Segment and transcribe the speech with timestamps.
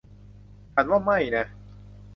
[0.73, 1.45] ฉันว่าไม่นะ